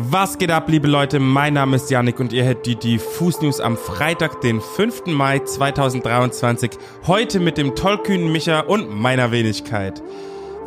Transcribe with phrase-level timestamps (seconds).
[0.00, 1.18] Was geht ab, liebe Leute?
[1.18, 5.06] Mein Name ist Yannick und ihr hört die Diffus News am Freitag, den 5.
[5.06, 6.70] Mai 2023.
[7.08, 10.00] Heute mit dem tollkühnen Micha und meiner Wenigkeit.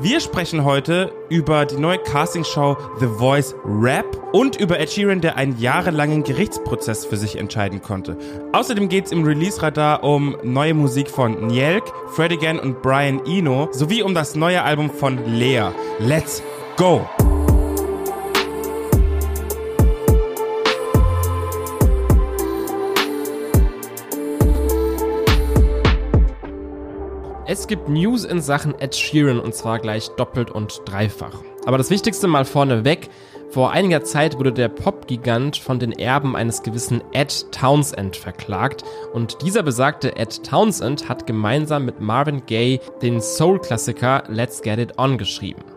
[0.01, 5.37] Wir sprechen heute über die neue Castingshow The Voice Rap und über Ed Sheeran, der
[5.37, 8.17] einen jahrelangen Gerichtsprozess für sich entscheiden konnte.
[8.51, 14.03] Außerdem geht's im Release-Radar um neue Musik von Nielk, Fred Again und Brian Eno sowie
[14.03, 15.69] um das neue Album von Lea.
[15.99, 16.43] Let's
[16.75, 17.07] go!
[27.51, 31.43] Es gibt News in Sachen Ed Sheeran und zwar gleich doppelt und dreifach.
[31.65, 33.09] Aber das Wichtigste mal vorneweg.
[33.49, 39.41] Vor einiger Zeit wurde der Pop-Gigant von den Erben eines gewissen Ed Townsend verklagt und
[39.41, 45.17] dieser besagte Ed Townsend hat gemeinsam mit Marvin Gaye den Soul-Klassiker Let's Get It On
[45.17, 45.70] geschrieben.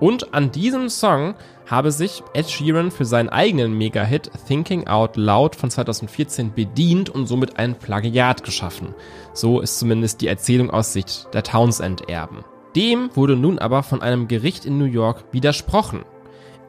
[0.00, 1.34] Und an diesem Song
[1.66, 7.26] habe sich Ed Sheeran für seinen eigenen Mega-Hit Thinking Out Loud von 2014 bedient und
[7.26, 8.94] somit ein Plagiat geschaffen.
[9.34, 12.44] So ist zumindest die Erzählung aus Sicht der Townsend-Erben.
[12.76, 16.04] Dem wurde nun aber von einem Gericht in New York widersprochen.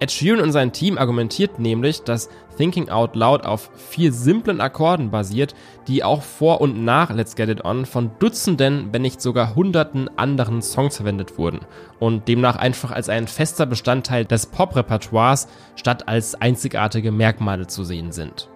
[0.02, 5.12] Ed Sheeran und sein Team argumentiert nämlich, dass Thinking Out Loud auf vier simplen Akkorden
[5.12, 5.56] basiert,
[5.90, 10.10] die auch vor und nach Let's Get It On von Dutzenden, wenn nicht sogar Hunderten
[10.18, 11.60] anderen Songs verwendet wurden
[12.00, 18.14] und demnach einfach als ein fester Bestandteil des Pop-Repertoires statt als einzigartige Merkmale zu sehen
[18.14, 18.48] sind.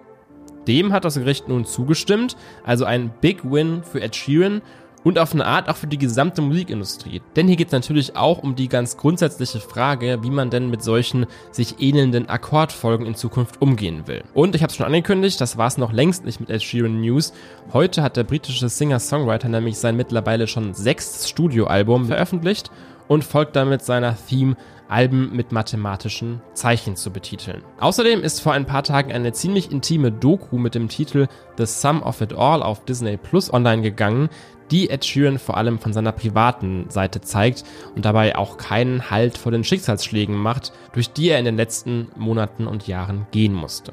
[0.66, 4.62] Dem hat das Gericht nun zugestimmt, also ein Big Win für Ed Sheeran
[5.04, 7.22] und auf eine Art auch für die gesamte Musikindustrie.
[7.36, 10.82] Denn hier geht es natürlich auch um die ganz grundsätzliche Frage, wie man denn mit
[10.82, 14.24] solchen sich ähnelnden Akkordfolgen in Zukunft umgehen will.
[14.32, 17.00] Und ich habe es schon angekündigt, das war es noch längst nicht mit Ed Sheeran
[17.00, 17.32] News.
[17.72, 22.70] Heute hat der britische Singer-Songwriter nämlich sein mittlerweile schon sechstes Studioalbum veröffentlicht
[23.06, 24.56] und folgt damit seiner Theme
[24.88, 27.62] Alben mit mathematischen Zeichen zu betiteln.
[27.80, 31.26] Außerdem ist vor ein paar Tagen eine ziemlich intime Doku mit dem Titel
[31.56, 34.28] The Sum of It All auf Disney Plus online gegangen,
[34.70, 37.64] die Ed Sheeran vor allem von seiner privaten Seite zeigt
[37.94, 42.08] und dabei auch keinen Halt vor den Schicksalsschlägen macht, durch die er in den letzten
[42.16, 43.92] Monaten und Jahren gehen musste.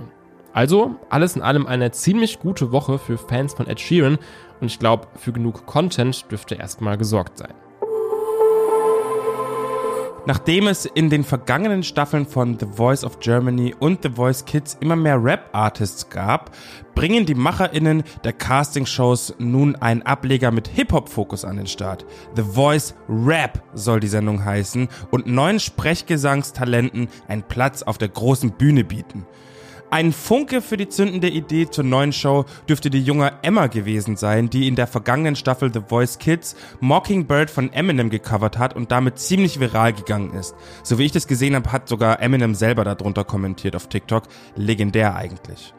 [0.53, 4.17] Also alles in allem eine ziemlich gute Woche für Fans von Ed Sheeran
[4.59, 7.53] und ich glaube, für genug Content dürfte erstmal gesorgt sein.
[10.27, 14.77] Nachdem es in den vergangenen Staffeln von The Voice of Germany und The Voice Kids
[14.79, 16.51] immer mehr Rap-Artists gab,
[16.93, 22.05] bringen die MacherInnen der Casting-Shows nun einen Ableger mit Hip-Hop-Fokus an den Start.
[22.35, 28.51] The Voice Rap soll die Sendung heißen und neuen Sprechgesangstalenten einen Platz auf der großen
[28.51, 29.25] Bühne bieten.
[29.93, 34.49] Ein Funke für die zündende Idee zur neuen Show dürfte die junge Emma gewesen sein,
[34.49, 39.19] die in der vergangenen Staffel The Voice Kids Mockingbird von Eminem gecovert hat und damit
[39.19, 40.55] ziemlich viral gegangen ist.
[40.81, 44.23] So wie ich das gesehen habe, hat sogar Eminem selber darunter kommentiert auf TikTok.
[44.55, 45.73] Legendär eigentlich.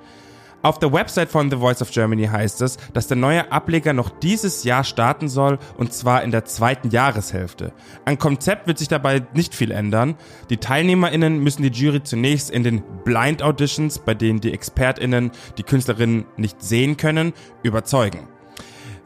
[0.64, 4.08] Auf der Website von The Voice of Germany heißt es, dass der neue Ableger noch
[4.08, 7.72] dieses Jahr starten soll und zwar in der zweiten Jahreshälfte.
[8.04, 10.14] An Konzept wird sich dabei nicht viel ändern.
[10.50, 15.64] Die TeilnehmerInnen müssen die Jury zunächst in den Blind Auditions, bei denen die ExpertInnen die
[15.64, 17.32] Künstlerinnen nicht sehen können,
[17.64, 18.28] überzeugen.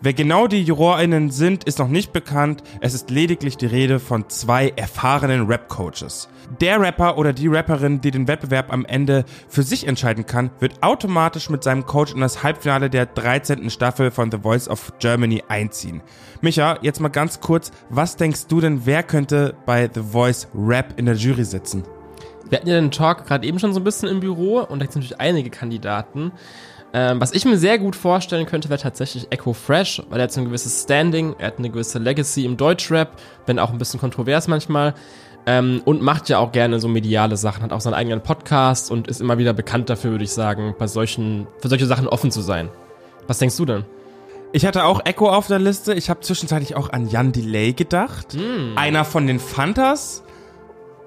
[0.06, 2.62] Wer genau die JurorInnen sind, ist noch nicht bekannt.
[2.80, 6.28] Es ist lediglich die Rede von zwei erfahrenen Rap-Coaches.
[6.60, 10.80] Der Rapper oder die Rapperin, die den Wettbewerb am Ende für sich entscheiden kann, wird
[10.80, 13.68] automatisch mit seinem Coach in das Halbfinale der 13.
[13.68, 16.02] Staffel von The Voice of Germany einziehen.
[16.40, 20.94] Micha, jetzt mal ganz kurz, was denkst du denn, wer könnte bei The Voice Rap
[21.00, 21.82] in der Jury sitzen?
[22.48, 24.84] Wir hatten ja den Talk gerade eben schon so ein bisschen im Büro und da
[24.84, 26.30] gibt es natürlich einige Kandidaten.
[26.96, 30.32] Ähm, was ich mir sehr gut vorstellen könnte, wäre tatsächlich Echo Fresh, weil er hat
[30.32, 34.00] so ein gewisses Standing, er hat eine gewisse Legacy im Deutschrap, wenn auch ein bisschen
[34.00, 34.94] kontrovers manchmal.
[35.44, 39.08] Ähm, und macht ja auch gerne so mediale Sachen, hat auch seinen eigenen Podcast und
[39.08, 42.40] ist immer wieder bekannt dafür, würde ich sagen, bei solchen, für solche Sachen offen zu
[42.40, 42.70] sein.
[43.26, 43.84] Was denkst du denn?
[44.52, 45.92] Ich hatte auch Echo auf der Liste.
[45.92, 48.32] Ich habe zwischenzeitlich auch an Jan Delay gedacht.
[48.32, 48.78] Mm.
[48.78, 50.22] Einer von den Fantas.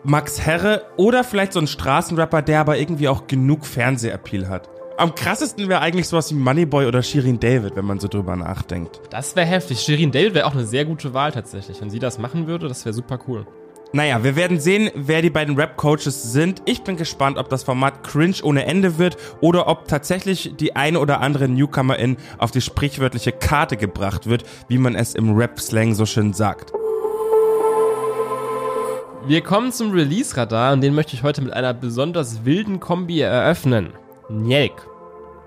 [0.04, 4.70] Max Herre oder vielleicht so ein Straßenrapper, der aber irgendwie auch genug Fernsehappeal hat.
[5.00, 9.00] Am krassesten wäre eigentlich sowas wie Moneyboy oder Shirin David, wenn man so drüber nachdenkt.
[9.12, 9.80] Das wäre heftig.
[9.80, 11.80] Shirin David wäre auch eine sehr gute Wahl tatsächlich.
[11.80, 13.48] Wenn sie das machen würde, das wäre super cool.
[13.94, 16.64] Naja, wir werden sehen, wer die beiden Rap-Coaches sind.
[16.66, 21.00] Ich bin gespannt, ob das Format cringe ohne Ende wird oder ob tatsächlich die eine
[21.00, 26.06] oder andere Newcomerin auf die sprichwörtliche Karte gebracht wird, wie man es im Rap-Slang so
[26.06, 26.74] schön sagt.
[29.26, 33.94] Wir kommen zum Release-Radar und den möchte ich heute mit einer besonders wilden Kombi eröffnen.
[34.28, 34.89] Njelk.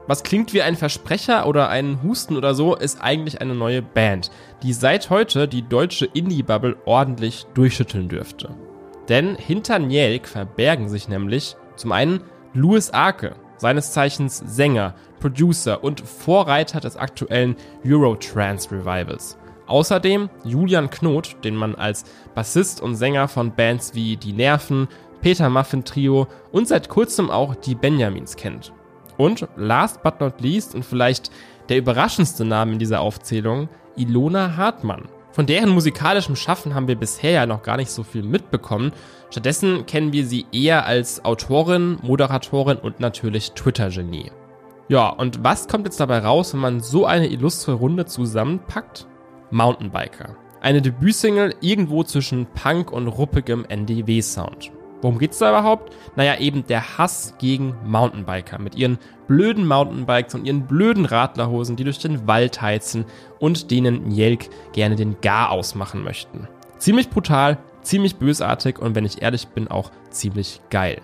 [0.09, 4.31] Was klingt wie ein Versprecher oder ein Husten oder so, ist eigentlich eine neue Band,
[4.63, 8.51] die seit heute die deutsche Indie-Bubble ordentlich durchschütteln dürfte.
[9.09, 12.21] Denn hinter Njelk verbergen sich nämlich Zum einen
[12.53, 17.57] Louis Arke, seines Zeichens Sänger, Producer und Vorreiter des aktuellen
[17.87, 19.39] Eurotrance Revivals.
[19.67, 24.89] Außerdem Julian Knot, den man als Bassist und Sänger von Bands wie Die Nerven,
[25.21, 28.73] Peter Muffin Trio und seit kurzem auch die Benjamins kennt.
[29.23, 31.31] Und last but not least und vielleicht
[31.69, 35.05] der überraschendste Name in dieser Aufzählung, Ilona Hartmann.
[35.31, 38.91] Von deren musikalischem Schaffen haben wir bisher ja noch gar nicht so viel mitbekommen.
[39.31, 44.33] Stattdessen kennen wir sie eher als Autorin, Moderatorin und natürlich Twitter-Genie.
[44.89, 49.07] Ja, und was kommt jetzt dabei raus, wenn man so eine illustre Runde zusammenpackt?
[49.53, 50.35] Mountainbiker.
[50.61, 54.73] Eine Debütsingle irgendwo zwischen Punk und ruppigem NDW-Sound.
[55.03, 55.93] Worum geht's da überhaupt?
[56.17, 61.85] Naja, eben der Hass gegen Mountainbiker mit ihren blöden Mountainbikes und ihren blöden Radlerhosen, die
[61.85, 63.05] durch den Wald heizen
[63.41, 66.47] und denen Jelk gerne den Gar ausmachen möchten.
[66.79, 71.01] Ziemlich brutal, ziemlich bösartig und wenn ich ehrlich bin, auch ziemlich geil.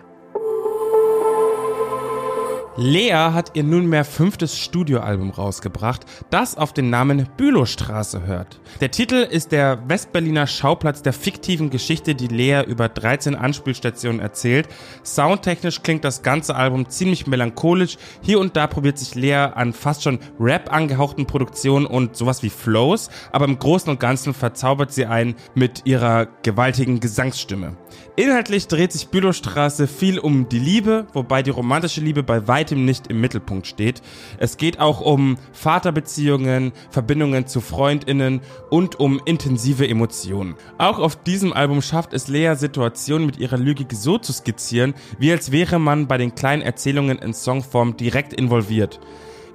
[2.80, 8.60] Lea hat ihr nunmehr fünftes Studioalbum rausgebracht, das auf den Namen Bülowstraße hört.
[8.80, 14.68] Der Titel ist der Westberliner Schauplatz der fiktiven Geschichte, die Lea über 13 Anspielstationen erzählt.
[15.02, 17.96] Soundtechnisch klingt das ganze Album ziemlich melancholisch.
[18.22, 22.50] Hier und da probiert sich Lea an fast schon Rap angehauchten Produktionen und sowas wie
[22.50, 27.76] Flows, aber im Großen und Ganzen verzaubert sie einen mit ihrer gewaltigen Gesangsstimme.
[28.14, 33.08] Inhaltlich dreht sich Bülowstraße viel um die Liebe, wobei die romantische Liebe bei weitem nicht
[33.08, 34.02] im Mittelpunkt steht.
[34.38, 40.54] Es geht auch um Vaterbeziehungen, Verbindungen zu Freundinnen und um intensive Emotionen.
[40.78, 45.32] Auch auf diesem Album schafft es Lea Situationen mit ihrer Logik so zu skizzieren, wie
[45.32, 49.00] als wäre man bei den kleinen Erzählungen in Songform direkt involviert.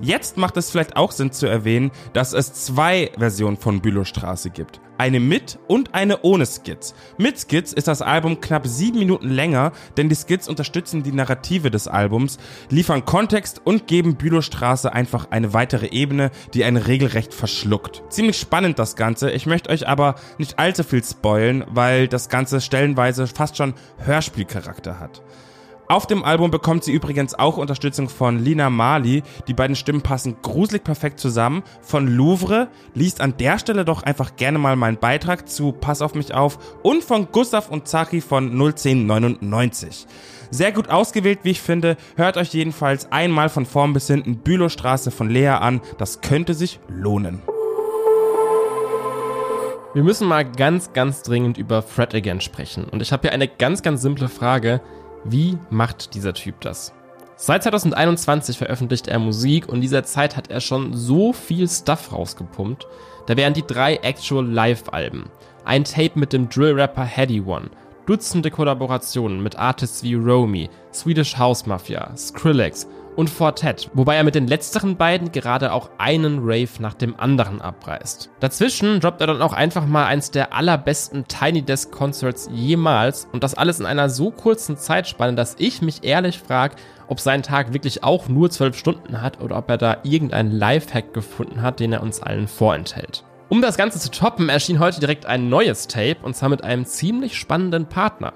[0.04, 4.82] Jetzt macht es vielleicht auch Sinn zu erwähnen, dass es zwei Versionen von Bülowstraße gibt.
[4.98, 6.94] Eine mit und eine ohne Skits.
[7.18, 11.72] Mit Skits ist das Album knapp sieben Minuten länger, denn die Skits unterstützen die Narrative
[11.72, 12.38] des Albums,
[12.70, 18.04] liefern Kontext und geben Bülowstraße einfach eine weitere Ebene, die einen regelrecht verschluckt.
[18.10, 22.60] Ziemlich spannend das Ganze, ich möchte euch aber nicht allzu viel spoilen, weil das Ganze
[22.60, 25.24] stellenweise fast schon Hörspielcharakter hat.
[25.90, 29.22] Auf dem Album bekommt sie übrigens auch Unterstützung von Lina Mali.
[29.48, 31.62] Die beiden Stimmen passen gruselig perfekt zusammen.
[31.82, 36.16] Von Louvre liest an der Stelle doch einfach gerne mal meinen Beitrag zu Pass auf
[36.16, 40.08] mich auf und von Gustav und Zachi von 01099.
[40.52, 41.98] Sehr gut ausgewählt, wie ich finde.
[42.16, 45.82] Hört euch jedenfalls einmal von vorn bis hinten Bülowstraße von Lea an.
[45.98, 47.42] Das könnte sich lohnen.
[49.94, 52.86] Wir müssen mal ganz, ganz dringend über Fred Again sprechen.
[52.86, 54.82] Und ich habe hier eine ganz, ganz simple Frage.
[55.26, 56.94] Wie macht dieser Typ das?
[57.36, 62.12] Seit 2021 veröffentlicht er Musik und in dieser Zeit hat er schon so viel Stuff
[62.12, 62.88] rausgepumpt.
[63.26, 65.30] Da wären die drei Actual Live-Alben,
[65.66, 67.70] ein Tape mit dem Drill-Rapper Heady One,
[68.06, 74.36] Dutzende Kollaborationen mit Artists wie Romy, Swedish House Mafia, Skrillex und Fortet, wobei er mit
[74.36, 78.30] den letzteren beiden gerade auch einen Rave nach dem anderen abreißt.
[78.40, 83.44] Dazwischen droppt er dann auch einfach mal eins der allerbesten Tiny Desk Concerts jemals und
[83.44, 86.76] das alles in einer so kurzen Zeitspanne, dass ich mich ehrlich frage,
[87.08, 91.14] ob sein Tag wirklich auch nur zwölf Stunden hat oder ob er da irgendeinen Lifehack
[91.14, 93.24] gefunden hat, den er uns allen vorenthält.
[93.50, 96.86] Um das Ganze zu toppen, erschien heute direkt ein neues Tape und zwar mit einem
[96.86, 98.34] ziemlich spannenden Partner.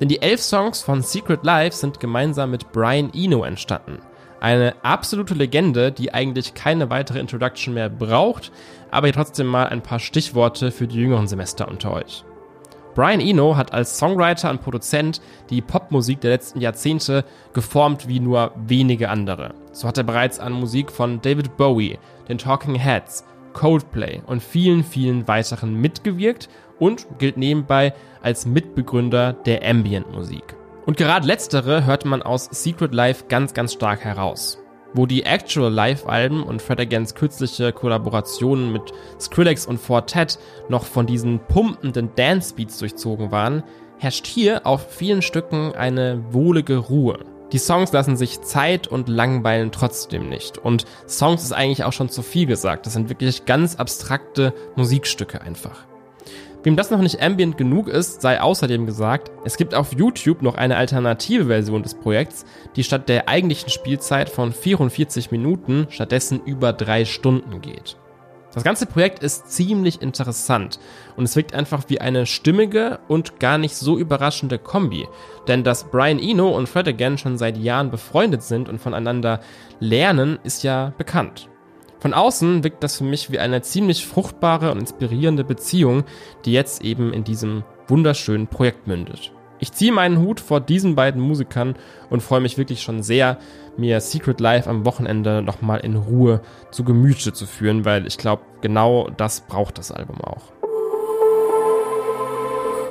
[0.00, 3.98] Denn die elf Songs von Secret Life sind gemeinsam mit Brian Eno entstanden.
[4.44, 8.52] Eine absolute Legende, die eigentlich keine weitere Introduction mehr braucht,
[8.90, 12.26] aber hier trotzdem mal ein paar Stichworte für die jüngeren Semester unter euch.
[12.94, 17.24] Brian Eno hat als Songwriter und Produzent die Popmusik der letzten Jahrzehnte
[17.54, 19.54] geformt wie nur wenige andere.
[19.72, 21.98] So hat er bereits an Musik von David Bowie,
[22.28, 23.24] den Talking Heads,
[23.54, 30.54] Coldplay und vielen, vielen weiteren mitgewirkt und gilt nebenbei als Mitbegründer der Ambient-Musik.
[30.86, 34.58] Und gerade letztere hört man aus Secret Life ganz, ganz stark heraus.
[34.92, 40.38] Wo die Actual Live-Alben und Fred Against kürzliche Kollaborationen mit Skrillex und Fortet
[40.68, 43.64] noch von diesen pumpenden Dance-Beats durchzogen waren,
[43.98, 47.18] herrscht hier auf vielen Stücken eine wohlige Ruhe.
[47.52, 50.58] Die Songs lassen sich Zeit und langweilen trotzdem nicht.
[50.58, 52.86] Und Songs ist eigentlich auch schon zu viel gesagt.
[52.86, 55.86] Das sind wirklich ganz abstrakte Musikstücke einfach.
[56.64, 60.54] Wem das noch nicht ambient genug ist, sei außerdem gesagt, es gibt auf YouTube noch
[60.54, 66.72] eine alternative Version des Projekts, die statt der eigentlichen Spielzeit von 44 Minuten stattdessen über
[66.72, 67.98] drei Stunden geht.
[68.54, 70.78] Das ganze Projekt ist ziemlich interessant
[71.16, 75.06] und es wirkt einfach wie eine stimmige und gar nicht so überraschende Kombi.
[75.46, 79.40] Denn dass Brian Eno und Fred Again schon seit Jahren befreundet sind und voneinander
[79.80, 81.50] lernen, ist ja bekannt.
[82.04, 86.04] Von außen wirkt das für mich wie eine ziemlich fruchtbare und inspirierende Beziehung,
[86.44, 89.32] die jetzt eben in diesem wunderschönen Projekt mündet.
[89.58, 91.76] Ich ziehe meinen Hut vor diesen beiden Musikern
[92.10, 93.38] und freue mich wirklich schon sehr,
[93.78, 98.42] mir Secret Life am Wochenende nochmal in Ruhe zu Gemüte zu führen, weil ich glaube,
[98.60, 100.53] genau das braucht das Album auch.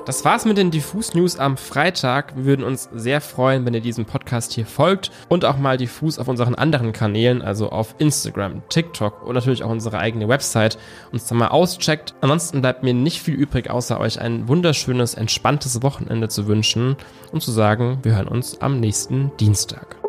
[0.06, 2.36] Das war's mit den Diffus News am Freitag.
[2.36, 6.20] Wir würden uns sehr freuen, wenn ihr diesem Podcast hier folgt und auch mal Diffus
[6.20, 10.78] auf unseren anderen Kanälen, also auf Instagram, TikTok und natürlich auch unsere eigene Website
[11.14, 12.16] uns da mal auscheckt.
[12.20, 16.98] Ansonsten bleibt mir nicht viel übrig, außer euch ein wunderschönes, entspanntes Wochenende zu wünschen
[17.32, 20.03] und zu sagen, wir hören uns am nächsten Dienstag.